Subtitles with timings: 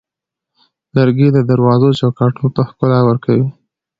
[0.95, 3.47] لرګی د دروازو چوکاټونو ته ښکلا ورکوي.